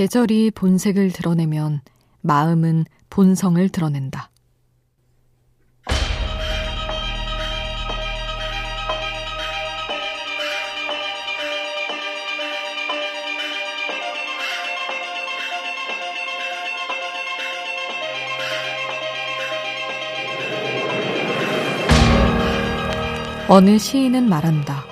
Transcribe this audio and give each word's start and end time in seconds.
계절이 0.00 0.52
본색을 0.52 1.12
드러내면 1.12 1.82
마음은 2.22 2.86
본성을 3.10 3.68
드러낸다. 3.68 4.30
어느 23.48 23.76
시인은 23.76 24.30
말한다. 24.30 24.82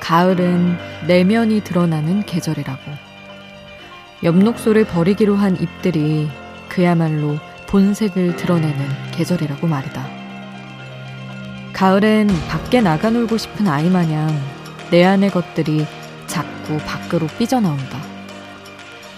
가을은 0.00 0.78
내면이 1.06 1.62
드러나는 1.62 2.24
계절이라고. 2.24 2.99
엽록소를 4.22 4.84
버리기로 4.84 5.34
한 5.36 5.56
잎들이 5.60 6.28
그야말로 6.68 7.38
본색을 7.68 8.36
드러내는 8.36 8.86
계절이라고 9.12 9.66
말이다. 9.66 10.06
가을엔 11.72 12.28
밖에 12.48 12.80
나가 12.80 13.10
놀고 13.10 13.38
싶은 13.38 13.66
아이 13.66 13.88
마냥 13.88 14.28
내 14.90 15.04
안의 15.04 15.30
것들이 15.30 15.86
자꾸 16.26 16.76
밖으로 16.78 17.26
삐져나온다. 17.38 17.98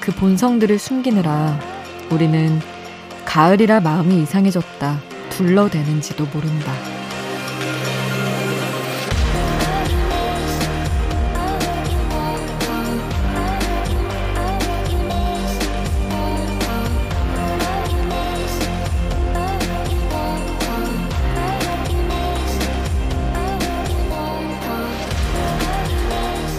그 0.01 0.13
본성들을 0.13 0.79
숨기느라 0.79 1.59
우리는 2.11 2.61
가을이라 3.25 3.81
마음이 3.81 4.23
이상해졌다. 4.23 5.01
둘러대는지도 5.31 6.27
모른다. 6.33 6.92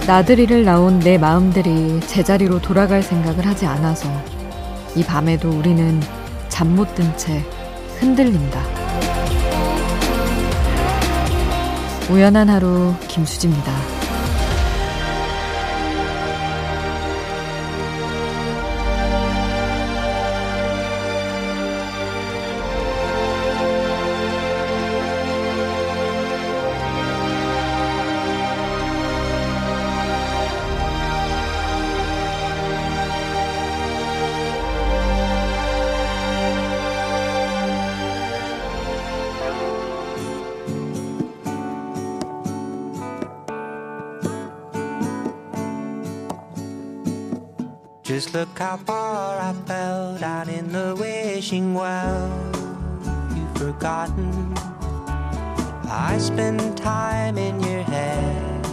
나들이를 0.08 0.66
나온 0.66 1.00
내 1.00 1.18
마음들이 1.18 2.00
제자리로 2.02 2.62
돌아갈 2.62 3.02
생각을 3.02 3.46
하지 3.46 3.66
않아서 3.66 4.10
이 4.96 5.04
밤에도 5.04 5.50
우리는 5.50 6.00
잠 6.50 6.76
못 6.76 6.94
든 6.94 7.16
채 7.18 7.42
흔들린다. 8.00 8.62
우연한 12.12 12.50
하루 12.50 12.94
김수지입니다. 13.08 13.93
How 48.34 48.78
far 48.78 49.38
I 49.40 49.54
fell 49.68 50.18
down 50.18 50.50
in 50.50 50.72
the 50.72 50.96
wishing 51.00 51.76
well. 51.76 52.32
You've 53.36 53.56
forgotten. 53.56 54.58
I 55.86 56.18
spent 56.18 56.76
time 56.76 57.38
in 57.38 57.62
your 57.62 57.84
head. 57.84 58.66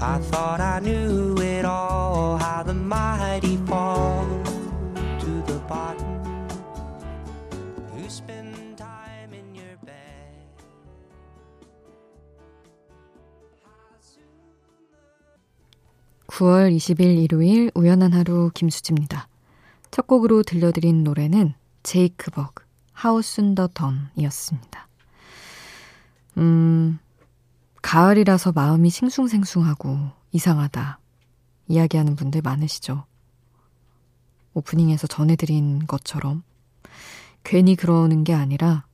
I 0.00 0.18
thought 0.30 0.60
I 0.60 0.78
knew 0.78 1.36
it 1.38 1.64
all, 1.64 2.38
how 2.38 2.62
the 2.62 2.74
mighty 2.74 3.56
fall 3.66 4.28
to 5.18 5.42
the 5.52 5.58
bottom. 5.66 6.46
You 7.96 8.08
spend 8.08 8.57
9월 16.28 16.76
20일 16.76 17.24
일요일 17.24 17.70
우연한 17.74 18.12
하루 18.12 18.50
김수지입니다. 18.54 19.28
첫 19.90 20.06
곡으로 20.06 20.42
들려드린 20.42 21.02
노래는 21.02 21.54
제이크 21.82 22.30
버그, 22.30 22.64
하우스 22.92 23.54
더 23.54 23.66
던이었습니다. 23.68 24.88
음, 26.36 26.98
가을이라서 27.80 28.52
마음이 28.52 28.90
싱숭생숭하고 28.90 30.10
이상하다. 30.32 31.00
이야기하는 31.66 32.14
분들 32.14 32.42
많으시죠? 32.42 33.04
오프닝에서 34.52 35.06
전해드린 35.06 35.86
것처럼 35.86 36.42
괜히 37.42 37.74
그러는 37.74 38.22
게 38.24 38.34
아니라 38.34 38.84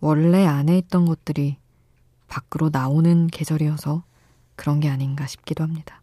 원래 0.00 0.44
안에 0.44 0.76
있던 0.78 1.06
것들이 1.06 1.56
밖으로 2.28 2.68
나오는 2.70 3.28
계절이어서 3.28 4.04
그런 4.56 4.80
게 4.80 4.90
아닌가 4.90 5.26
싶기도 5.26 5.64
합니다. 5.64 6.02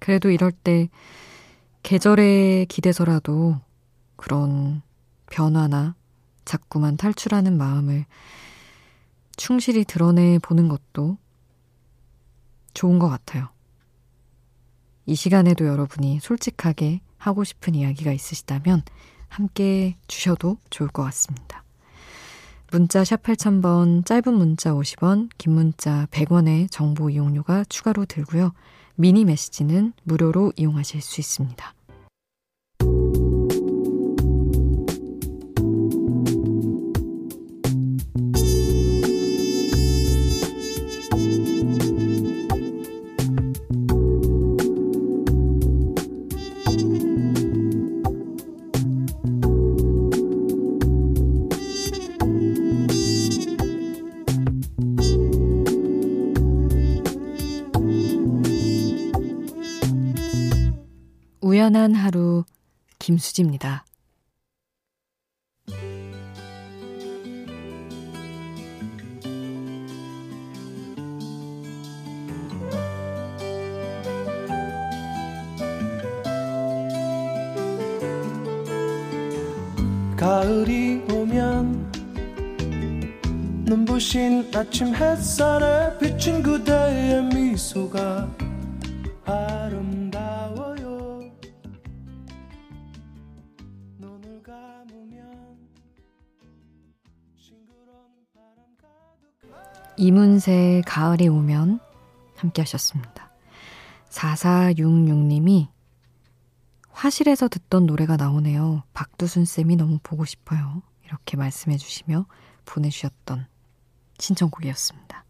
그래도 0.00 0.30
이럴 0.30 0.50
때 0.50 0.88
계절에 1.82 2.66
기대서라도 2.68 3.60
그런 4.16 4.82
변화나 5.30 5.94
자꾸만 6.44 6.96
탈출하는 6.96 7.56
마음을 7.56 8.04
충실히 9.36 9.84
드러내 9.84 10.38
보는 10.40 10.68
것도 10.68 11.16
좋은 12.74 12.98
것 12.98 13.08
같아요. 13.08 13.48
이 15.06 15.14
시간에도 15.14 15.66
여러분이 15.66 16.20
솔직하게 16.20 17.00
하고 17.16 17.44
싶은 17.44 17.74
이야기가 17.74 18.12
있으시다면 18.12 18.82
함께 19.28 19.96
주셔도 20.08 20.58
좋을 20.70 20.88
것 20.88 21.02
같습니다. 21.04 21.64
문자 22.70 23.04
샵 23.04 23.22
8000번, 23.22 24.06
짧은 24.06 24.32
문자 24.32 24.72
50원, 24.72 25.28
긴 25.38 25.54
문자 25.54 26.06
100원의 26.10 26.70
정보 26.70 27.10
이용료가 27.10 27.64
추가로 27.68 28.04
들고요. 28.06 28.52
미니 29.00 29.24
메시지는 29.24 29.94
무료로 30.02 30.52
이용하실 30.56 31.00
수 31.00 31.22
있습니다. 31.22 31.74
우연한 61.60 61.94
하루 61.94 62.44
김수지입니다. 62.98 63.84
가을이 80.16 81.02
오면 81.12 81.92
눈부신 83.66 84.50
아침 84.54 84.94
햇살에 84.94 85.98
비친 85.98 86.42
그대의 86.42 87.22
미소가 87.24 88.39
이문세의 100.00 100.80
가을이 100.84 101.28
오면 101.28 101.78
함께 102.34 102.62
하셨습니다. 102.62 103.30
4466님이 104.08 105.68
화실에서 106.90 107.48
듣던 107.48 107.84
노래가 107.84 108.16
나오네요. 108.16 108.82
박두순 108.94 109.44
쌤이 109.44 109.76
너무 109.76 109.98
보고 110.02 110.24
싶어요. 110.24 110.80
이렇게 111.04 111.36
말씀해 111.36 111.76
주시며 111.76 112.24
보내주셨던 112.64 113.46
신청곡이었습니다. 114.18 115.22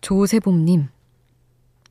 조세봄님, 0.00 0.88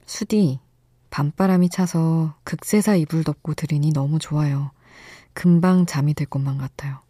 수디, 0.06 0.62
밤바람이 1.09 1.68
차서 1.68 2.35
극세사 2.45 2.95
이불 2.95 3.25
덮고 3.25 3.56
들으니 3.56 3.91
너무 3.91 4.19
좋아요. 4.19 4.71
금방 5.33 5.85
잠이 5.85 6.13
들 6.13 6.25
것만 6.27 6.57
같아요. 6.57 7.01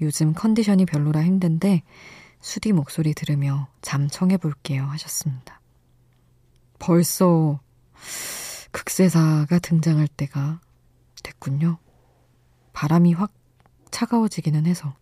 요즘 0.00 0.32
컨디션이 0.32 0.86
별로라 0.86 1.24
힘든데 1.24 1.82
수디 2.44 2.72
목소리 2.72 3.14
들으며 3.14 3.68
잠 3.80 4.06
청해 4.06 4.36
볼게요 4.36 4.84
하셨습니다. 4.84 5.62
벌써 6.78 7.58
극세사가 8.70 9.60
등장할 9.60 10.06
때가 10.08 10.60
됐군요. 11.22 11.78
바람이 12.74 13.14
확 13.14 13.32
차가워지기는 13.90 14.66
해서. 14.66 14.94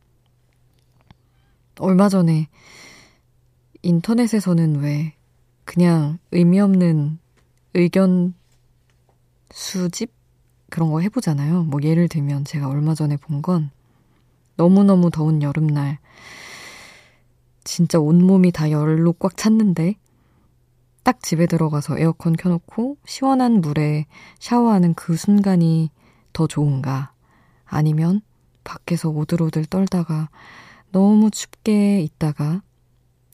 얼마 1.80 2.08
전에 2.08 2.48
인터넷에서는 3.82 4.76
왜 4.76 5.16
그냥 5.64 6.20
의미 6.30 6.60
없는 6.60 7.18
의견 7.74 8.34
수집 9.50 10.12
그런 10.70 10.92
거 10.92 11.00
해보잖아요. 11.00 11.64
뭐 11.64 11.80
예를 11.82 12.06
들면 12.06 12.44
제가 12.44 12.68
얼마 12.68 12.94
전에 12.94 13.16
본 13.16 13.42
건 13.42 13.72
너무너무 14.54 15.10
더운 15.10 15.42
여름날 15.42 15.98
진짜 17.64 17.98
온몸이 17.98 18.52
다 18.52 18.70
열로 18.70 19.12
꽉 19.12 19.36
찼는데 19.36 19.94
딱 21.02 21.22
집에 21.22 21.46
들어가서 21.46 21.98
에어컨 21.98 22.34
켜놓고 22.34 22.98
시원한 23.04 23.60
물에 23.60 24.06
샤워하는 24.38 24.94
그 24.94 25.16
순간이 25.16 25.90
더 26.32 26.46
좋은가 26.46 27.12
아니면 27.64 28.20
밖에서 28.64 29.08
오들오들 29.08 29.66
떨다가 29.66 30.28
너무 30.92 31.30
춥게 31.30 32.00
있다가 32.02 32.62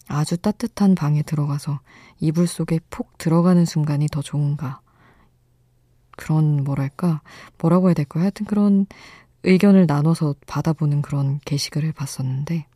아주 0.07 0.39
따뜻한 0.39 0.95
방에 0.95 1.23
들어가서 1.23 1.81
이불 2.21 2.47
속에 2.47 2.81
폭 2.89 3.19
들어가는 3.19 3.65
순간이 3.65 4.09
더 4.09 4.23
좋은가. 4.23 4.81
그런, 6.17 6.65
뭐랄까, 6.65 7.21
뭐라고 7.59 7.89
해야 7.89 7.95
될까요? 7.95 8.23
하여튼 8.23 8.47
그런 8.47 8.87
의견을 9.45 9.87
나눠서 9.87 10.35
받아보는 10.47 11.03
그런 11.03 11.39
게시글을 11.45 11.93
봤었는데, 11.93 12.67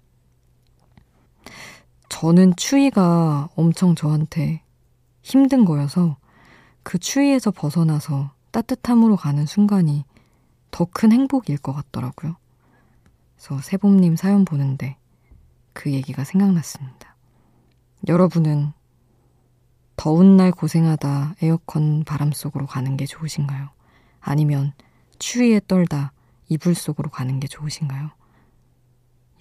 저는 2.08 2.54
추위가 2.56 3.48
엄청 3.56 3.94
저한테 3.94 4.62
힘든 5.22 5.64
거여서 5.64 6.16
그 6.82 6.98
추위에서 6.98 7.50
벗어나서 7.50 8.32
따뜻함으로 8.50 9.16
가는 9.16 9.46
순간이 9.46 10.04
더 10.70 10.86
큰 10.86 11.12
행복일 11.12 11.58
것 11.58 11.72
같더라고요. 11.72 12.36
그래서 13.36 13.60
세봄님 13.60 14.16
사연 14.16 14.44
보는데 14.44 14.96
그 15.72 15.92
얘기가 15.92 16.24
생각났습니다. 16.24 17.16
여러분은 18.08 18.72
더운 19.96 20.36
날 20.36 20.50
고생하다 20.50 21.36
에어컨 21.42 22.04
바람 22.04 22.32
속으로 22.32 22.66
가는 22.66 22.96
게 22.96 23.06
좋으신가요? 23.06 23.68
아니면 24.20 24.72
추위에 25.18 25.60
떨다 25.66 26.12
이불 26.48 26.74
속으로 26.74 27.10
가는 27.10 27.38
게 27.38 27.46
좋으신가요? 27.46 28.10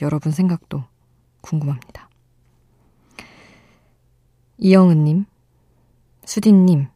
여러분 0.01 0.31
생각도 0.31 0.83
궁금합니다. 1.41 2.09
이영은님, 4.57 5.25
수디님, 6.25 6.88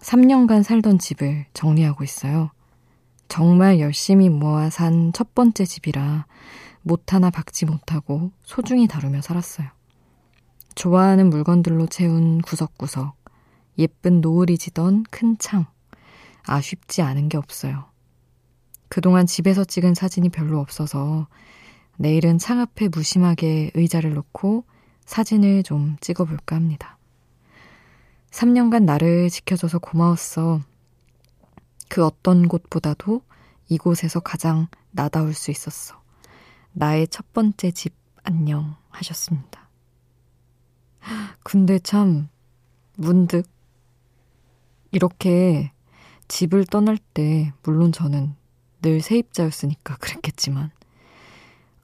3년간 0.00 0.62
살던 0.62 0.98
집을 0.98 1.46
정리하고 1.54 2.04
있어요. 2.04 2.50
정말 3.28 3.80
열심히 3.80 4.28
모아 4.28 4.70
산 4.70 5.10
첫 5.12 5.34
번째 5.34 5.64
집이라 5.64 6.26
못 6.82 7.12
하나 7.14 7.30
박지 7.30 7.64
못하고 7.64 8.30
소중히 8.42 8.86
다루며 8.86 9.22
살았어요. 9.22 9.68
좋아하는 10.74 11.30
물건들로 11.30 11.86
채운 11.86 12.42
구석구석, 12.42 13.16
예쁜 13.78 14.20
노을이 14.20 14.58
지던 14.58 15.04
큰 15.10 15.36
창, 15.38 15.66
아쉽지 16.44 17.00
않은 17.02 17.28
게 17.28 17.38
없어요. 17.38 17.86
그동안 18.88 19.26
집에서 19.26 19.64
찍은 19.64 19.94
사진이 19.94 20.28
별로 20.28 20.60
없어서 20.60 21.26
내일은 21.96 22.38
창 22.38 22.60
앞에 22.60 22.88
무심하게 22.88 23.70
의자를 23.74 24.14
놓고 24.14 24.64
사진을 25.04 25.62
좀 25.62 25.96
찍어볼까 26.00 26.56
합니다. 26.56 26.98
3년간 28.30 28.84
나를 28.84 29.30
지켜줘서 29.30 29.78
고마웠어. 29.78 30.60
그 31.88 32.04
어떤 32.04 32.48
곳보다도 32.48 33.22
이곳에서 33.68 34.20
가장 34.20 34.66
나다울 34.90 35.34
수 35.34 35.50
있었어. 35.50 36.00
나의 36.72 37.06
첫 37.08 37.32
번째 37.32 37.70
집 37.70 37.94
안녕 38.24 38.76
하셨습니다. 38.90 39.68
근데 41.44 41.78
참 41.78 42.28
문득 42.96 43.46
이렇게 44.90 45.72
집을 46.26 46.66
떠날 46.66 46.98
때 46.98 47.52
물론 47.62 47.92
저는 47.92 48.34
늘 48.82 49.00
세입자였으니까 49.00 49.96
그랬겠지만 49.96 50.70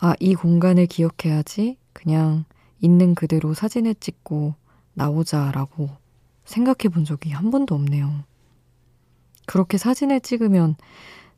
아, 0.02 0.14
이 0.18 0.34
공간을 0.34 0.86
기억해야지 0.86 1.76
그냥 1.92 2.46
있는 2.80 3.14
그대로 3.14 3.52
사진을 3.52 3.94
찍고 3.96 4.54
나오자라고 4.94 5.90
생각해 6.46 6.92
본 6.92 7.04
적이 7.04 7.32
한 7.32 7.50
번도 7.50 7.74
없네요. 7.74 8.24
그렇게 9.46 9.76
사진을 9.76 10.20
찍으면 10.20 10.76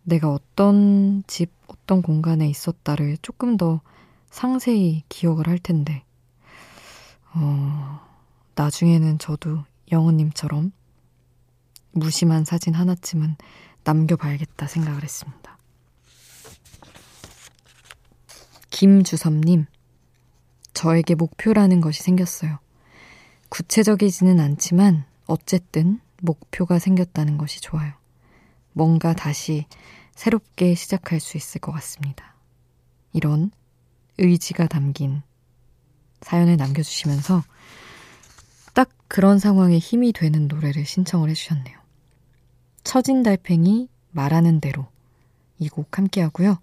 내가 0.04 0.30
어떤 0.30 1.24
집, 1.26 1.50
어떤 1.66 2.02
공간에 2.02 2.48
있었다를 2.48 3.16
조금 3.20 3.56
더 3.56 3.80
상세히 4.30 5.02
기억을 5.08 5.48
할 5.48 5.58
텐데, 5.58 6.04
어, 7.34 8.00
나중에는 8.54 9.18
저도 9.18 9.64
영호님처럼 9.90 10.72
무심한 11.92 12.44
사진 12.44 12.74
하나쯤은 12.74 13.36
남겨봐야겠다 13.84 14.66
생각을 14.66 15.02
했습니다. 15.02 15.41
김주섭님, 18.72 19.66
저에게 20.72 21.14
목표라는 21.14 21.82
것이 21.82 22.02
생겼어요. 22.02 22.58
구체적이지는 23.50 24.40
않지만 24.40 25.04
어쨌든 25.26 26.00
목표가 26.22 26.78
생겼다는 26.78 27.36
것이 27.36 27.60
좋아요. 27.60 27.92
뭔가 28.72 29.12
다시 29.12 29.66
새롭게 30.14 30.74
시작할 30.74 31.20
수 31.20 31.36
있을 31.36 31.60
것 31.60 31.70
같습니다. 31.72 32.34
이런 33.12 33.50
의지가 34.16 34.68
담긴 34.68 35.20
사연을 36.22 36.56
남겨주시면서 36.56 37.44
딱 38.72 38.88
그런 39.06 39.38
상황에 39.38 39.78
힘이 39.78 40.14
되는 40.14 40.48
노래를 40.48 40.86
신청을 40.86 41.28
해주셨네요. 41.28 41.78
처진 42.84 43.22
달팽이 43.22 43.88
말하는 44.12 44.60
대로 44.60 44.86
이 45.58 45.68
곡 45.68 45.98
함께 45.98 46.22
하고요. 46.22 46.58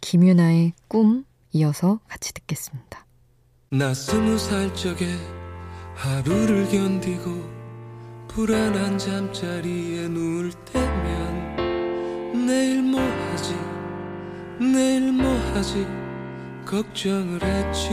김유나의 0.00 0.72
꿈 0.86 1.24
이어서 1.52 2.00
같이 2.08 2.32
듣겠습니다. 2.34 3.06
나 3.70 3.94
스무 3.94 4.38
살 4.38 4.74
적에 4.74 5.06
하루를 5.94 6.68
견디고 6.68 7.58
불안한 8.28 8.98
잠자리에 8.98 10.08
누울 10.08 10.52
때면 10.52 12.46
내일 12.46 12.82
뭐 12.82 13.00
하지? 13.00 13.54
내일 14.60 15.12
뭐 15.12 15.34
하지? 15.54 15.86
걱정을 16.64 17.42
했지 17.42 17.90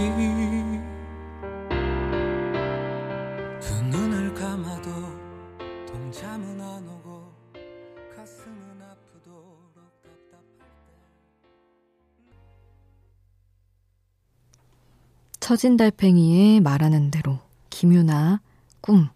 처진 15.46 15.78
달팽이의 15.78 16.60
말하는 16.60 17.12
대로 17.12 17.38
김유나 17.70 18.42
꿈 18.82 19.10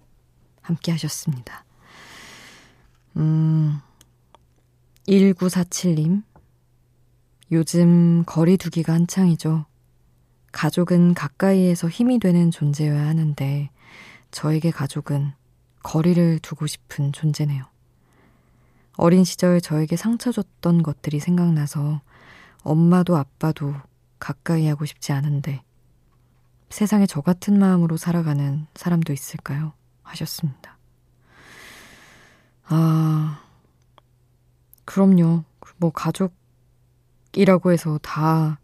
함께 0.62 0.92
하셨습니다. 0.92 1.66
음, 3.18 3.80
1947님. 5.08 6.22
요즘 7.52 8.24
거리 8.28 8.58
두기가 8.58 8.94
한창이죠. 8.94 9.66
가족은 10.52 11.16
가까이에서 11.16 11.90
힘이 11.90 12.20
되는 12.20 12.52
존재여야 12.52 13.08
하는데, 13.08 13.72
저에게 14.30 14.70
가족은 14.70 15.32
거리를 15.82 16.38
두고 16.44 16.68
싶은 16.68 17.12
존재네요. 17.12 17.64
어린 18.98 19.24
시절 19.24 19.62
저에게 19.62 19.96
상처 19.96 20.32
줬던 20.32 20.84
것들이 20.84 21.20
생각나서 21.20 22.02
엄마도 22.62 23.18
아빠도 23.18 23.74
가까이 24.20 24.68
하고 24.68 24.86
싶지 24.86 25.12
않은데, 25.12 25.64
세상에 26.70 27.06
저 27.06 27.22
같은 27.22 27.58
마음으로 27.58 27.98
살아가는 27.98 28.68
사람도 28.76 29.12
있을까요? 29.14 29.74
하셨습니다. 30.04 30.78
아, 32.66 33.42
그럼요. 34.86 35.44
뭐, 35.78 35.92
가족이라고 35.92 37.72
해서 37.72 38.00
다 38.02 38.60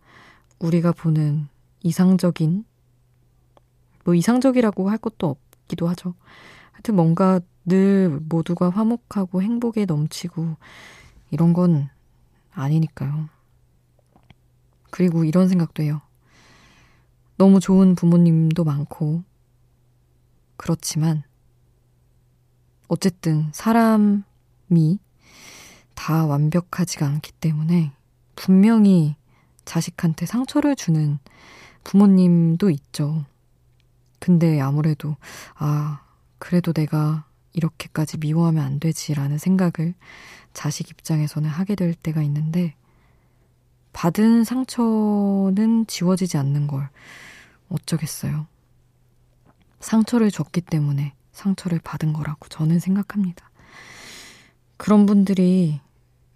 우리가 0.60 0.92
보는 0.92 1.48
이상적인, 1.82 2.66
뭐, 4.04 4.14
이상적이라고 4.14 4.90
할 4.90 4.98
것도 4.98 5.28
없기도 5.28 5.88
하죠. 5.90 6.14
하여튼 6.72 6.96
뭔가 6.96 7.40
늘 7.66 8.20
모두가 8.30 8.70
화목하고 8.70 9.42
행복에 9.42 9.86
넘치고 9.86 10.56
이런 11.32 11.54
건 11.54 11.90
아니니까요. 12.52 13.30
그리고 14.92 15.24
이런 15.24 15.48
생각도 15.48 15.82
해요. 15.82 16.02
너무 17.38 17.60
좋은 17.60 17.96
부모님도 17.96 18.64
많고, 18.64 19.24
그렇지만, 20.56 21.24
어쨌든 22.88 23.50
사람이 23.52 25.00
다 25.96 26.26
완벽하지가 26.26 27.06
않기 27.06 27.34
때문에 27.34 27.92
분명히 28.36 29.16
자식한테 29.66 30.26
상처를 30.26 30.76
주는 30.76 31.20
부모님도 31.84 32.70
있죠. 32.70 33.26
근데 34.20 34.62
아무래도, 34.62 35.18
아, 35.56 36.02
그래도 36.38 36.72
내가 36.72 37.26
이렇게까지 37.54 38.18
미워하면 38.18 38.64
안 38.64 38.80
되지라는 38.80 39.38
생각을 39.38 39.94
자식 40.54 40.90
입장에서는 40.90 41.50
하게 41.50 41.76
될 41.76 41.94
때가 41.94 42.22
있는데, 42.24 42.76
받은 43.96 44.44
상처는 44.44 45.88
지워지지 45.88 46.38
않는 46.38 46.68
걸 46.68 46.90
어쩌겠어요. 47.70 48.46
상처를 49.80 50.32
줬기 50.32 50.60
때문에 50.60 51.14
상처를 51.32 51.80
받은 51.80 52.12
거라고 52.12 52.50
저는 52.50 52.80
생각합니다. 52.80 53.50
그런 54.76 55.06
분들이, 55.06 55.80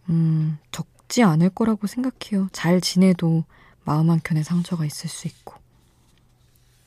음, 0.07 0.57
적지 0.71 1.21
않을 1.21 1.49
거라고 1.49 1.85
생각해요. 1.85 2.47
잘 2.53 2.79
지내도 2.79 3.43
마음 3.83 4.09
한켠에 4.09 4.41
상처가 4.41 4.85
있을 4.85 5.09
수 5.09 5.27
있고. 5.27 5.55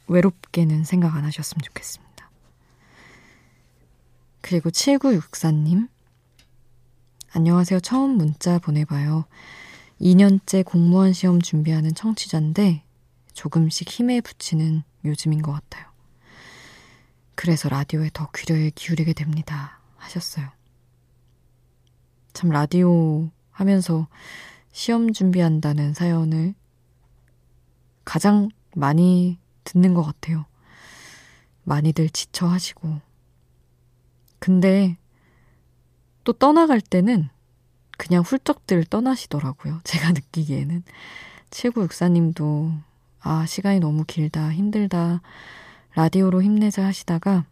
외롭게는 0.08 0.84
생각 0.84 1.14
안 1.16 1.24
하셨으면 1.24 1.60
좋겠습니다. 1.64 2.30
그리고 4.40 4.70
7964님. 4.70 5.90
안녕하세요. 7.34 7.80
처음 7.80 8.16
문자 8.16 8.58
보내봐요. 8.58 9.26
2년째 10.00 10.64
공무원 10.64 11.12
시험 11.12 11.40
준비하는 11.40 11.94
청취자인데 11.94 12.84
조금씩 13.32 13.88
힘에 13.88 14.20
붙이는 14.20 14.82
요즘인 15.04 15.42
것 15.42 15.52
같아요. 15.52 15.86
그래서 17.34 17.68
라디오에 17.68 18.10
더 18.12 18.28
귀를 18.34 18.70
기울이게 18.74 19.12
됩니다. 19.12 19.80
하셨어요. 19.96 20.48
참 22.32 22.50
라디오 22.50 23.30
하면서 23.50 24.08
시험 24.72 25.12
준비한다는 25.12 25.94
사연을 25.94 26.54
가장 28.04 28.48
많이 28.74 29.38
듣는 29.64 29.94
것 29.94 30.02
같아요. 30.02 30.46
많이들 31.64 32.08
지쳐 32.10 32.46
하시고. 32.46 33.00
근데 34.38 34.96
또 36.24 36.32
떠나갈 36.32 36.80
때는 36.80 37.28
그냥 37.96 38.22
훌쩍들 38.22 38.84
떠나시더라고요. 38.84 39.80
제가 39.84 40.12
느끼기에는. 40.12 40.82
7964님도, 41.50 42.80
아, 43.20 43.46
시간이 43.46 43.80
너무 43.80 44.04
길다, 44.04 44.52
힘들다, 44.52 45.20
라디오로 45.94 46.42
힘내자 46.42 46.84
하시다가, 46.86 47.44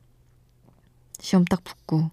시험 1.20 1.44
딱 1.44 1.62
붙고, 1.62 2.10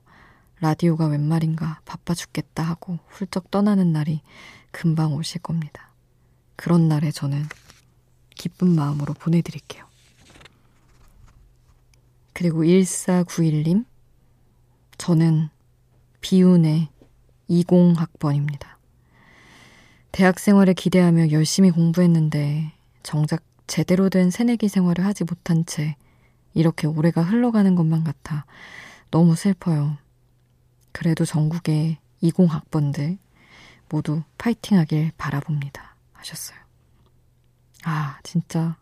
라디오가 0.60 1.07
웬 1.07 1.22
말인가, 1.22 1.79
바빠 1.86 2.13
죽겠다 2.13 2.63
하고, 2.63 3.00
훌쩍 3.07 3.50
떠나는 3.51 3.93
날이 3.93 4.22
금방 4.72 5.13
오실 5.13 5.41
겁니다. 5.41 5.91
그런 6.57 6.88
날에 6.89 7.12
저는 7.12 7.46
기쁜 8.36 8.69
마음으로 8.75 9.13
보내드릴게요. 9.13 9.86
그리고 12.34 12.63
1491님, 12.63 13.86
저는 14.98 15.50
비운의 16.22 16.89
20학번입니다. 17.50 18.77
대학 20.12 20.39
생활을 20.39 20.74
기대하며 20.74 21.32
열심히 21.32 21.72
공부했는데 21.72 22.72
정작 23.04 23.44
제대로 23.68 24.10
된 24.10 24.32
새내기 24.32 24.70
생활을 24.70 25.06
하지 25.06 25.24
못한 25.24 25.66
채 25.66 25.96
이렇게 26.54 26.88
올해가 26.88 27.22
흘러가는 27.22 27.75
것만 27.75 28.04
같아 28.04 28.46
너무 29.12 29.36
슬퍼요. 29.36 29.98
그래도 30.92 31.25
전국의 31.25 31.98
20학번들 32.24 33.18
모두 33.89 34.24
파이팅 34.38 34.77
하길 34.77 35.12
바라봅니다. 35.18 35.96
하셨어요. 36.13 36.58
아, 37.84 38.20
진짜. 38.24 38.75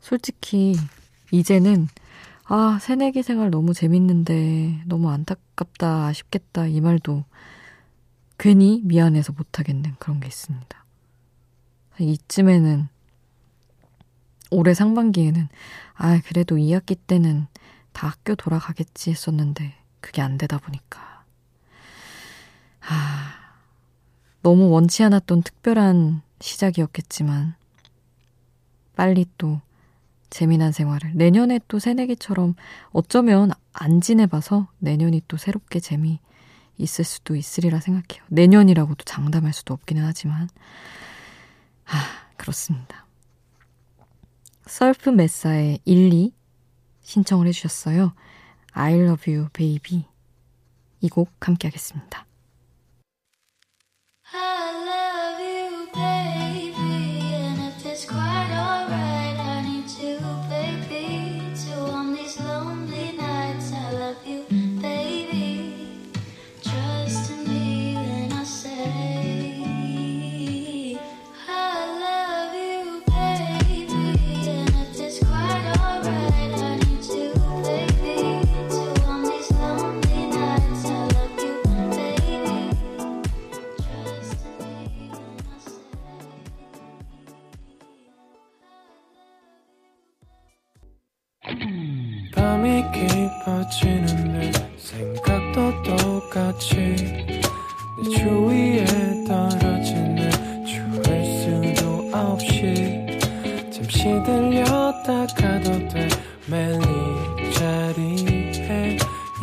솔직히, 0.00 0.74
이제는 1.30 1.88
아, 2.54 2.78
새내기 2.78 3.22
생활 3.22 3.50
너무 3.50 3.72
재밌는데 3.72 4.82
너무 4.84 5.08
안타깝다, 5.08 6.04
아쉽겠다 6.08 6.66
이 6.66 6.82
말도 6.82 7.24
괜히 8.36 8.82
미안해서 8.84 9.32
못하겠는 9.32 9.94
그런 9.98 10.20
게 10.20 10.26
있습니다. 10.28 10.84
이쯤에는 11.98 12.88
올해 14.50 14.74
상반기에는 14.74 15.48
아, 15.94 16.20
그래도 16.26 16.56
2학기 16.58 16.94
때는 16.94 17.46
다 17.94 18.08
학교 18.08 18.34
돌아가겠지 18.34 19.08
했었는데 19.08 19.74
그게 20.02 20.20
안 20.20 20.36
되다 20.36 20.58
보니까 20.58 21.24
아, 22.82 23.34
너무 24.42 24.68
원치 24.68 25.02
않았던 25.02 25.42
특별한 25.42 26.20
시작이었겠지만 26.38 27.54
빨리 28.94 29.24
또 29.38 29.62
재미난 30.32 30.72
생활을 30.72 31.12
내년에 31.14 31.60
또 31.68 31.78
새내기처럼 31.78 32.54
어쩌면 32.90 33.50
안 33.74 34.00
지내봐서 34.00 34.68
내년이 34.78 35.22
또 35.28 35.36
새롭게 35.36 35.78
재미 35.78 36.20
있을 36.78 37.04
수도 37.04 37.36
있으리라 37.36 37.80
생각해요. 37.80 38.24
내년이라고도 38.30 39.04
장담할 39.04 39.52
수도 39.52 39.74
없기는 39.74 40.02
하지만 40.02 40.48
아 41.84 41.92
그렇습니다. 42.38 43.06
서프 44.66 45.10
메사의 45.10 45.80
1, 45.84 46.12
2 46.14 46.32
신청을 47.02 47.46
해주셨어요. 47.48 48.14
I 48.72 48.94
love 48.94 49.32
you 49.32 49.48
baby 49.52 50.06
이 51.02 51.08
곡 51.10 51.30
함께 51.40 51.68
하겠습니다. 51.68 52.24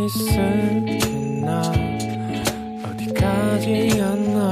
있을게 0.06 1.00
나 1.41 1.62
어디까지였나. 2.86 4.51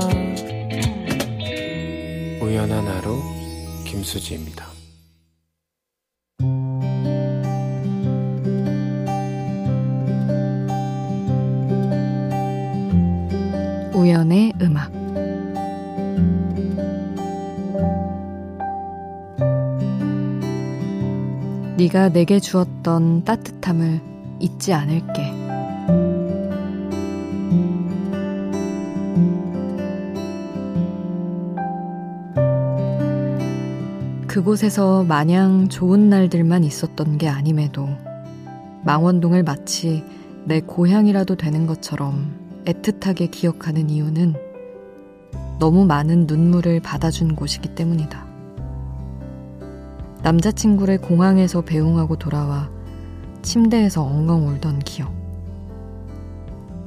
우연한 2.42 2.88
하루 2.88 3.22
김수지입니다. 3.86 4.68
우연의 13.94 14.54
음악. 14.62 14.92
네가 21.77 22.10
내게 22.10 22.39
주었던 22.39 23.24
따뜻함을 23.24 24.17
잊지 24.39 24.74
않을게. 24.74 25.48
그곳에서 34.27 35.03
마냥 35.03 35.67
좋은 35.67 36.10
날들만 36.10 36.63
있었던 36.63 37.17
게 37.17 37.27
아님에도 37.27 37.89
망원동을 38.84 39.41
마치 39.41 40.03
내 40.46 40.62
고향이라도 40.62 41.36
되는 41.36 41.65
것처럼 41.65 42.36
애틋하게 42.65 43.32
기억하는 43.32 43.89
이유는 43.89 44.36
너무 45.60 45.86
많은 45.86 46.27
눈물을 46.27 46.82
받아준 46.82 47.36
곳이기 47.36 47.74
때문이다. 47.74 48.27
남자친구를 50.22 51.00
공항에서 51.00 51.62
배웅하고 51.62 52.17
돌아와 52.17 52.70
침대에서 53.41 54.03
엉엉 54.03 54.48
울던 54.48 54.79
기억. 54.79 55.12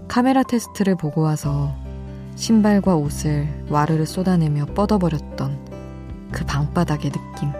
카메라 0.08 0.42
테스트를 0.42 0.96
보고 0.96 1.20
와서 1.20 1.74
신발과 2.34 2.96
옷을 2.96 3.48
와르르 3.68 4.04
쏟아내며 4.04 4.66
뻗어버렸던 4.66 6.30
그 6.32 6.44
방바닥의 6.44 7.10
느낌. 7.12 7.52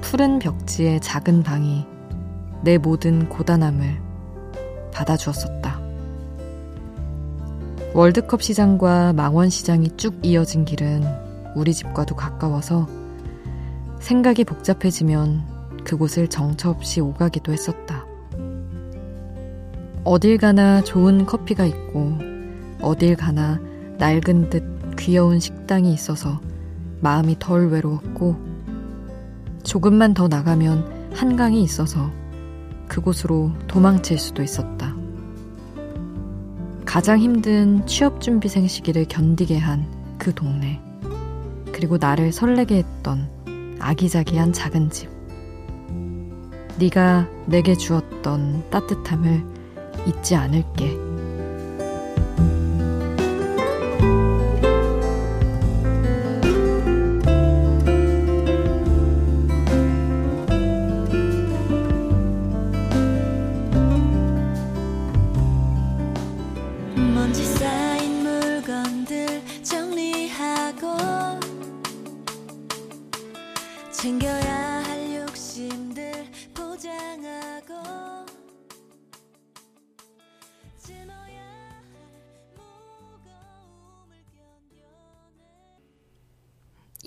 푸른 0.00 0.38
벽지의 0.38 1.00
작은 1.00 1.42
방이 1.42 1.84
내 2.62 2.78
모든 2.78 3.28
고단함을 3.28 4.00
받아주었었다. 4.92 5.80
월드컵 7.92 8.42
시장과 8.42 9.12
망원 9.12 9.50
시장이 9.50 9.96
쭉 9.96 10.18
이어진 10.22 10.64
길은 10.64 11.04
우리 11.54 11.72
집과도 11.72 12.16
가까워서 12.16 12.88
생각이 14.00 14.44
복잡해지면 14.44 15.53
그곳을 15.84 16.28
정처 16.28 16.70
없이 16.70 17.00
오가기도 17.00 17.52
했었다. 17.52 18.04
어딜 20.04 20.38
가나 20.38 20.82
좋은 20.82 21.24
커피가 21.26 21.64
있고 21.66 22.18
어딜 22.80 23.16
가나 23.16 23.60
낡은 23.98 24.50
듯 24.50 24.96
귀여운 24.98 25.40
식당이 25.40 25.92
있어서 25.92 26.40
마음이 27.00 27.36
덜 27.38 27.68
외로웠고 27.68 28.36
조금만 29.62 30.14
더 30.14 30.28
나가면 30.28 31.12
한강이 31.14 31.62
있어서 31.62 32.10
그곳으로 32.88 33.52
도망칠 33.66 34.18
수도 34.18 34.42
있었다. 34.42 34.94
가장 36.84 37.18
힘든 37.18 37.86
취업 37.86 38.20
준비생 38.20 38.66
시기를 38.68 39.06
견디게 39.06 39.58
한 39.58 40.04
그 40.24 40.34
동네. 40.34 40.80
그리고 41.72 41.98
나를 41.98 42.32
설레게 42.32 42.76
했던 42.78 43.28
아기자기한 43.78 44.52
작은 44.52 44.88
집. 44.88 45.13
네가 46.78 47.28
내게 47.46 47.76
주었던 47.76 48.68
따뜻함을 48.70 49.44
잊지 50.06 50.34
않을게. 50.34 51.14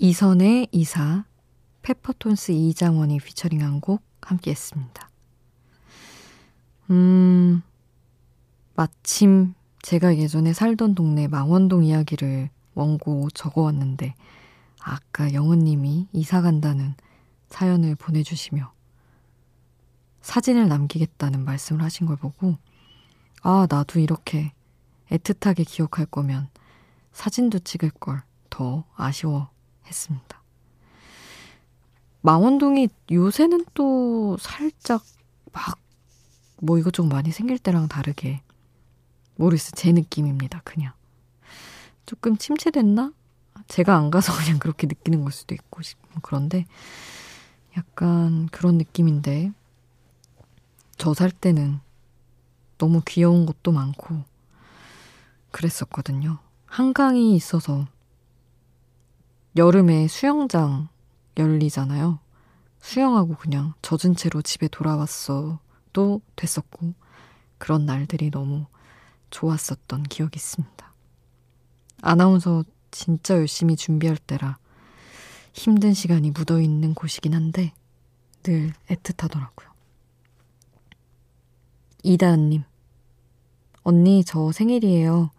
이선의 0.08 0.68
이사, 0.72 1.26
페퍼톤스 1.82 2.52
이장원이 2.52 3.18
피처링한 3.18 3.82
곡 3.82 4.02
함께 4.22 4.50
했습니다. 4.52 5.10
음, 6.88 7.60
마침 8.74 9.52
제가 9.82 10.16
예전에 10.16 10.54
살던 10.54 10.94
동네 10.94 11.28
망원동 11.28 11.84
이야기를 11.84 12.48
원고 12.72 13.28
적어왔는데, 13.34 14.14
아까 14.80 15.34
영은님이 15.34 16.08
이사 16.14 16.40
간다는 16.40 16.94
사연을 17.50 17.94
보내주시며, 17.94 18.72
사진을 20.22 20.68
남기겠다는 20.68 21.44
말씀을 21.44 21.82
하신 21.82 22.06
걸 22.06 22.16
보고, 22.16 22.56
아, 23.42 23.66
나도 23.68 24.00
이렇게 24.00 24.54
애틋하게 25.10 25.68
기억할 25.68 26.06
거면 26.06 26.48
사진도 27.12 27.58
찍을 27.58 27.90
걸 27.90 28.22
더 28.58 28.84
아쉬워 28.96 29.50
했습니다. 29.88 30.42
망원동이 32.22 32.88
요새는 33.10 33.64
또 33.74 34.36
살짝 34.38 35.02
막 35.52 35.78
뭐 36.60 36.78
이것저것 36.78 37.08
많이 37.08 37.30
생길 37.30 37.58
때랑 37.58 37.88
다르게 37.88 38.42
모르겠어요. 39.36 39.72
제 39.76 39.92
느낌입니다. 39.92 40.60
그냥. 40.64 40.92
조금 42.06 42.36
침체됐나? 42.36 43.12
제가 43.68 43.96
안 43.96 44.10
가서 44.10 44.32
그냥 44.42 44.58
그렇게 44.58 44.86
느끼는 44.86 45.22
걸 45.22 45.30
수도 45.32 45.54
있고 45.54 45.80
그런데 46.22 46.66
약간 47.76 48.46
그런 48.48 48.76
느낌인데 48.78 49.52
저 50.96 51.14
살 51.14 51.30
때는 51.30 51.78
너무 52.76 53.02
귀여운 53.06 53.46
것도 53.46 53.70
많고 53.70 54.24
그랬었거든요. 55.52 56.38
한강이 56.66 57.36
있어서 57.36 57.86
여름에 59.58 60.06
수영장 60.06 60.88
열리잖아요. 61.36 62.20
수영하고 62.80 63.34
그냥 63.34 63.74
젖은 63.82 64.14
채로 64.14 64.40
집에 64.40 64.68
돌아왔어도 64.68 66.20
됐었고, 66.36 66.94
그런 67.58 67.84
날들이 67.84 68.30
너무 68.30 68.66
좋았었던 69.30 70.04
기억이 70.04 70.36
있습니다. 70.36 70.92
아나운서 72.02 72.62
진짜 72.92 73.34
열심히 73.34 73.74
준비할 73.74 74.16
때라 74.16 74.58
힘든 75.52 75.92
시간이 75.92 76.30
묻어 76.30 76.60
있는 76.60 76.94
곳이긴 76.94 77.34
한데 77.34 77.74
늘 78.44 78.72
애틋하더라고요. 78.88 79.66
이다은님, 82.04 82.62
언니 83.82 84.22
저 84.24 84.52
생일이에요. 84.52 85.32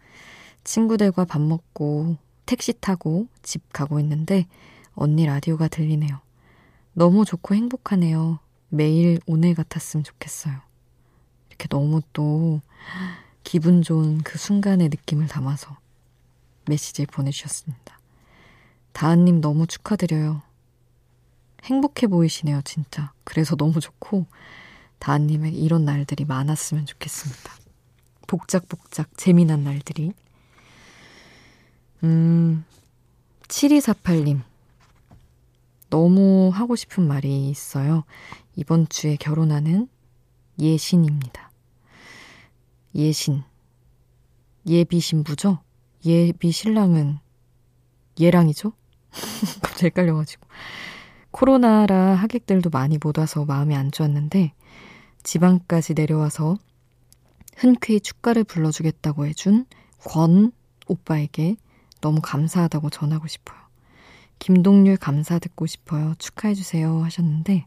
친구들과 0.62 1.24
밥 1.24 1.40
먹고 1.40 2.18
택시 2.50 2.72
타고 2.72 3.28
집 3.44 3.72
가고 3.72 4.00
있는데 4.00 4.48
언니 4.94 5.24
라디오가 5.24 5.68
들리네요. 5.68 6.18
너무 6.94 7.24
좋고 7.24 7.54
행복하네요. 7.54 8.40
매일 8.70 9.20
오늘 9.26 9.54
같았으면 9.54 10.02
좋겠어요. 10.02 10.60
이렇게 11.48 11.68
너무 11.68 12.02
또 12.12 12.60
기분 13.44 13.82
좋은 13.82 14.18
그 14.22 14.36
순간의 14.36 14.88
느낌을 14.88 15.28
담아서 15.28 15.76
메시지를 16.66 17.06
보내주셨습니다. 17.06 18.00
다은님 18.94 19.40
너무 19.40 19.68
축하드려요. 19.68 20.42
행복해 21.62 22.08
보이시네요, 22.08 22.62
진짜. 22.64 23.12
그래서 23.22 23.54
너무 23.54 23.78
좋고, 23.78 24.26
다은님에게 24.98 25.56
이런 25.56 25.84
날들이 25.84 26.24
많았으면 26.24 26.84
좋겠습니다. 26.86 27.52
복작복작 28.26 29.16
재미난 29.16 29.62
날들이. 29.62 30.14
음, 32.04 32.64
7248님. 33.48 34.42
너무 35.90 36.50
하고 36.52 36.76
싶은 36.76 37.06
말이 37.06 37.48
있어요. 37.50 38.04
이번 38.56 38.88
주에 38.88 39.16
결혼하는 39.16 39.88
예신입니다. 40.58 41.50
예신. 42.94 43.42
예비 44.66 45.00
신부죠? 45.00 45.58
예비 46.04 46.52
신랑은 46.52 47.18
예랑이죠? 48.18 48.72
갑자기 49.62 49.86
헷갈려가지고. 49.86 50.46
코로나라 51.30 52.14
하객들도 52.14 52.70
많이 52.70 52.98
못 53.02 53.18
와서 53.18 53.44
마음이 53.44 53.74
안 53.74 53.90
좋았는데 53.90 54.52
지방까지 55.22 55.94
내려와서 55.94 56.56
흔쾌히 57.56 58.00
축가를 58.00 58.44
불러주겠다고 58.44 59.26
해준 59.26 59.66
권 59.98 60.52
오빠에게 60.86 61.56
너무 62.00 62.20
감사하다고 62.22 62.90
전하고 62.90 63.26
싶어요. 63.26 63.58
김동률 64.38 64.96
감사 64.96 65.38
듣고 65.38 65.66
싶어요. 65.66 66.14
축하해주세요. 66.18 67.04
하셨는데, 67.04 67.66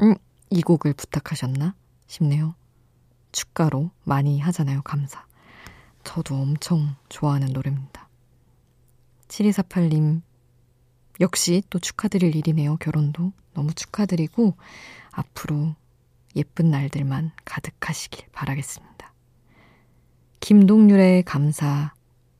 음, 0.00 0.14
이 0.50 0.62
곡을 0.62 0.94
부탁하셨나 0.94 1.74
싶네요. 2.06 2.54
축가로 3.30 3.90
많이 4.04 4.40
하잖아요. 4.40 4.82
감사. 4.82 5.24
저도 6.04 6.34
엄청 6.36 6.96
좋아하는 7.08 7.48
노래입니다. 7.48 8.08
7248님, 9.28 10.22
역시 11.20 11.62
또 11.70 11.78
축하드릴 11.78 12.34
일이네요. 12.36 12.76
결혼도. 12.78 13.32
너무 13.54 13.72
축하드리고, 13.74 14.56
앞으로 15.10 15.74
예쁜 16.36 16.70
날들만 16.70 17.32
가득하시길 17.44 18.26
바라겠습니다. 18.32 19.12
김동률의 20.40 21.22
감사 21.24 21.92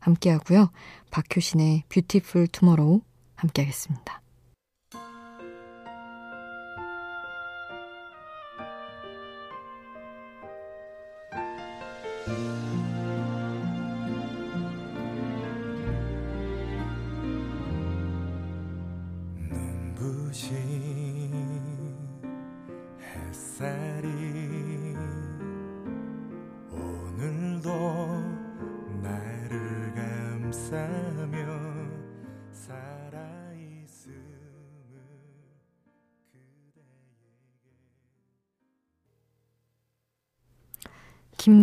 함께 0.02 0.30
하고요. 0.30 0.70
박효신의 1.10 1.84
Beautiful 1.88 2.48
Tomorrow 2.48 3.00
함께 3.36 3.62
하겠습니다. 3.62 4.21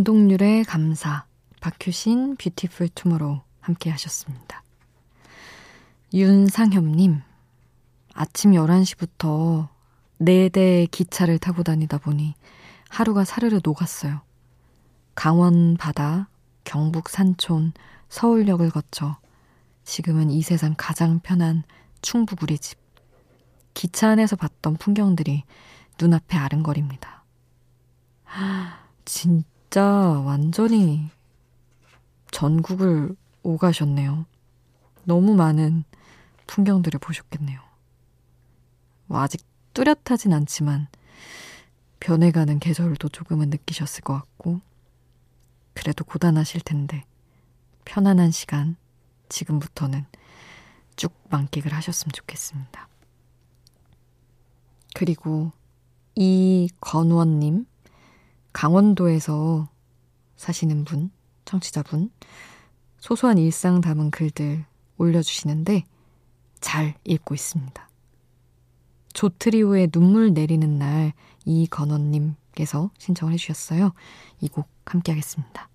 김동률의 0.10 0.64
감사, 0.64 1.26
박효신 1.62 2.38
Beautiful 2.38 2.90
Tomorrow 2.96 3.42
함께 3.60 3.92
하셨습니다. 3.92 4.64
윤상협님, 6.16 7.22
아침 8.16 8.52
11시부터 8.54 9.68
4대의 10.20 10.90
기차를 10.90 11.38
타고 11.38 11.62
다니다 11.62 12.00
보니 12.00 12.34
하루가 12.90 13.24
사르르 13.24 13.60
녹았어요. 13.64 14.22
강원 15.14 15.78
바다, 15.78 16.28
경북 16.64 17.08
산촌, 17.08 17.74
서울역을 18.10 18.72
거쳐 18.72 19.20
지금은 19.84 20.32
이 20.32 20.42
세상 20.42 20.74
가장 20.76 21.20
편한 21.20 21.62
충북 22.02 22.42
우리 22.42 22.58
집. 22.58 22.80
기차 23.76 24.10
안에서 24.10 24.36
봤던 24.38 24.78
풍경들이 24.78 25.44
눈앞에 26.02 26.36
아른거립니다. 26.36 27.24
진 29.06 29.44
진짜 29.70 29.84
완전히 30.26 31.12
전국을 32.32 33.16
오가셨네요. 33.44 34.26
너무 35.04 35.36
많은 35.36 35.84
풍경들을 36.48 37.00
보셨겠네요. 37.00 37.62
뭐 39.06 39.20
아직 39.22 39.46
뚜렷하진 39.76 40.34
않지만 40.34 40.88
변해가는 42.00 42.58
계절도 42.58 43.10
조금은 43.10 43.52
느끼셨을 43.52 44.02
것 44.02 44.14
같고 44.14 44.60
그래도 45.76 46.04
고단하실 46.04 46.62
텐데 46.62 47.06
편안한 47.86 48.32
시간 48.32 48.76
지금부터는 49.30 50.04
쭉 50.96 51.14
만끽을 51.30 51.74
하셨으면 51.74 52.12
좋겠습니다. 52.12 52.88
그리고 54.96 55.52
이건원님 56.16 57.68
강원도에서 58.54 59.70
사시는 60.36 60.86
분, 60.86 61.12
청취자분, 61.46 62.12
소소한 63.00 63.38
일상 63.38 63.82
담은 63.82 64.12
글들 64.12 64.66
올려주시는데 64.98 65.84
잘 66.60 66.96
읽고 67.06 67.36
있습니다. 67.36 67.90
조트리오의 69.14 69.88
눈물 69.90 70.34
내리는 70.34 70.78
날 70.78 71.14
이건원님께서 71.46 72.92
신청을 72.98 73.34
해주셨어요. 73.34 73.94
이 74.42 74.48
곡 74.50 74.68
함께 74.86 75.12
하겠습니다. 75.12 75.70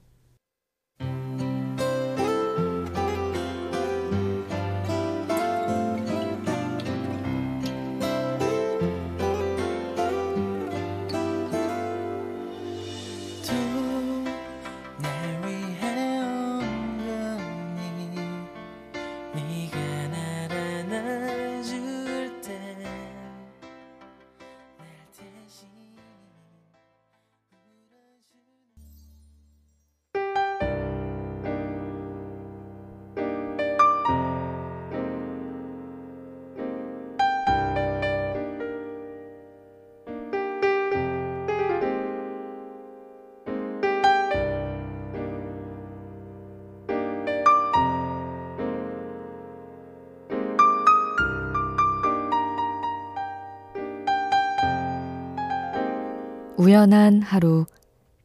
우연한 56.64 57.20
하루 57.20 57.66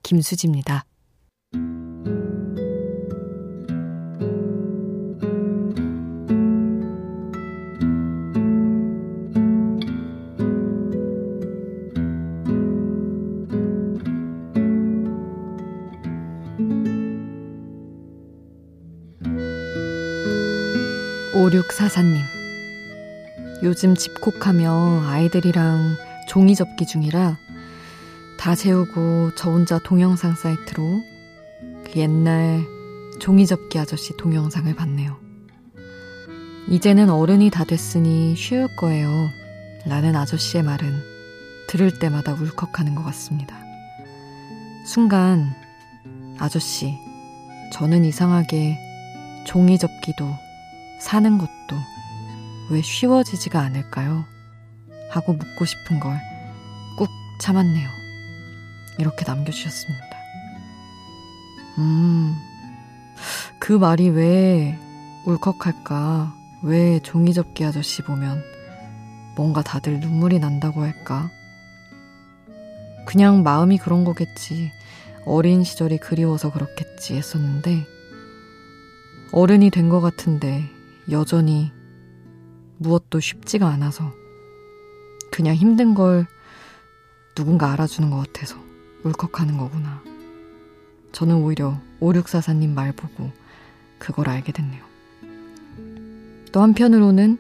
김수지입니다. 0.02 0.86
5644님. 21.34 22.22
요즘 23.64 23.96
집콕하며 23.96 25.04
아이들이랑 25.08 25.98
종이 26.30 26.56
접기 26.56 26.86
중이라 26.86 27.49
다 28.40 28.56
재우고 28.56 29.36
저 29.36 29.52
혼자 29.52 29.80
동영상 29.80 30.34
사이트로 30.34 31.02
그 31.84 32.00
옛날 32.00 32.66
종이접기 33.20 33.78
아저씨 33.78 34.16
동영상을 34.16 34.74
봤네요. 34.76 35.18
이제는 36.70 37.10
어른이 37.10 37.50
다 37.50 37.66
됐으니 37.66 38.36
쉬울 38.38 38.74
거예요. 38.78 39.10
라는 39.86 40.16
아저씨의 40.16 40.64
말은 40.64 41.04
들을 41.68 42.00
때마다 42.00 42.34
울컥하는 42.34 42.96
것 42.96 43.04
같습니다. 43.04 43.56
순간, 44.86 45.54
아저씨, 46.38 46.96
저는 47.74 48.06
이상하게 48.06 48.78
종이접기도 49.46 50.26
사는 51.02 51.38
것도 51.38 51.50
왜 52.72 52.82
쉬워지지가 52.82 53.60
않을까요? 53.60 54.24
하고 55.12 55.34
묻고 55.34 55.66
싶은 55.66 56.00
걸 56.00 56.18
꾹 57.00 57.08
참았네요. 57.40 57.99
이렇게 59.00 59.26
남겨주셨습니다. 59.26 60.06
음, 61.80 62.36
그 63.60 63.74
말이 63.74 64.10
왜 64.10 64.78
울컥할까? 65.26 66.34
왜 66.64 67.00
종이접기 67.00 67.64
아저씨 67.64 68.02
보면 68.02 68.44
뭔가 69.36 69.62
다들 69.62 70.00
눈물이 70.00 70.40
난다고 70.40 70.82
할까? 70.82 71.30
그냥 73.06 73.44
마음이 73.44 73.78
그런 73.78 74.04
거겠지. 74.04 74.72
어린 75.26 75.64
시절이 75.64 75.98
그리워서 76.00 76.52
그렇겠지 76.52 77.16
했었는데, 77.16 77.86
어른이 79.32 79.70
된 79.70 79.90
것 79.90 80.02
같은데, 80.02 80.64
여전히 81.12 81.72
무엇도 82.78 83.20
쉽지가 83.20 83.68
않아서, 83.68 84.12
그냥 85.32 85.56
힘든 85.56 85.94
걸 85.94 86.26
누군가 87.36 87.72
알아주는 87.72 88.10
것 88.10 88.18
같아서, 88.18 88.58
울컥하는 89.04 89.58
거구나. 89.58 90.02
저는 91.12 91.36
오히려 91.38 91.80
5644님 92.00 92.70
말 92.70 92.92
보고 92.92 93.32
그걸 93.98 94.30
알게 94.30 94.52
됐네요. 94.52 94.84
또 96.52 96.62
한편으로는 96.62 97.38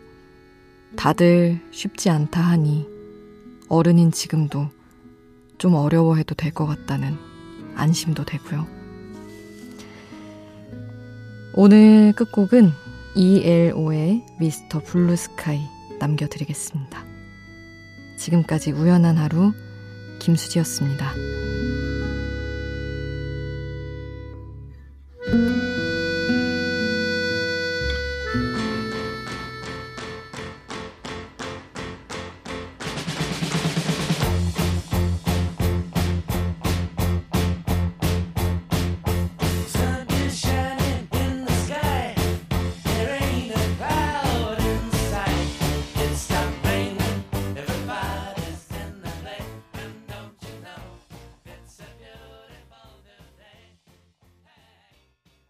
다들 0.96 1.60
쉽지 1.72 2.10
않다 2.10 2.42
하니 2.42 2.88
어른인 3.70 4.12
지금도 4.12 4.70
좀 5.58 5.76
어려워해도 5.76 6.36
될 6.36 6.52
것 6.52 6.66
같다는 6.66 7.18
안심도 7.76 8.26
되고요. 8.26 8.68
오늘 11.54 12.14
끝곡은 12.16 12.72
ELO의 13.16 14.26
Mr. 14.40 14.80
Blue 14.80 15.16
Sky 15.16 15.60
남겨드리겠습니다. 16.00 17.04
지금까지 18.18 18.72
우연한 18.72 19.18
하루 19.18 19.54
김수지였습니다. 20.20 21.14